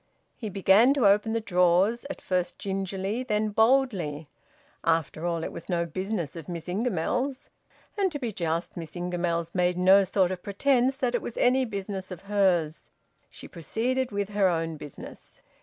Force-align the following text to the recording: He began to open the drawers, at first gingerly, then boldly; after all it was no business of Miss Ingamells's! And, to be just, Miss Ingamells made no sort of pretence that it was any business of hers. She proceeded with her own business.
He 0.35 0.49
began 0.49 0.95
to 0.95 1.05
open 1.05 1.33
the 1.33 1.39
drawers, 1.39 2.05
at 2.09 2.21
first 2.21 2.57
gingerly, 2.57 3.21
then 3.21 3.49
boldly; 3.49 4.29
after 4.83 5.27
all 5.27 5.43
it 5.43 5.51
was 5.51 5.69
no 5.69 5.85
business 5.85 6.35
of 6.35 6.49
Miss 6.49 6.67
Ingamells's! 6.67 7.51
And, 7.99 8.11
to 8.11 8.17
be 8.17 8.31
just, 8.33 8.75
Miss 8.75 8.95
Ingamells 8.95 9.53
made 9.53 9.77
no 9.77 10.03
sort 10.03 10.31
of 10.31 10.41
pretence 10.41 10.97
that 10.97 11.13
it 11.13 11.21
was 11.21 11.37
any 11.37 11.65
business 11.65 12.09
of 12.09 12.21
hers. 12.21 12.89
She 13.29 13.47
proceeded 13.47 14.11
with 14.11 14.29
her 14.29 14.47
own 14.47 14.75
business. 14.75 15.43